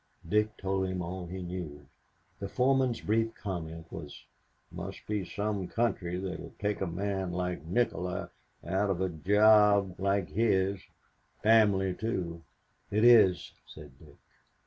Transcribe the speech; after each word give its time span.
Dick 0.27 0.57
told 0.57 0.87
him 0.87 1.03
all 1.03 1.27
he 1.27 1.43
knew. 1.43 1.85
The 2.39 2.49
foreman's 2.49 3.01
brief 3.01 3.35
comment 3.35 3.91
was, 3.91 4.25
"Must 4.71 5.05
be 5.05 5.23
some 5.23 5.67
country 5.67 6.17
that 6.17 6.39
will 6.39 6.55
take 6.57 6.81
a 6.81 6.87
man 6.87 7.31
like 7.31 7.67
Nikola 7.67 8.31
out 8.65 8.89
of 8.89 8.99
a 8.99 9.09
job 9.09 9.93
like 9.99 10.29
his 10.31 10.81
family 11.43 11.93
too." 11.93 12.41
"It 12.89 13.03
is," 13.03 13.53
said 13.67 13.91
Dick. 13.99 14.17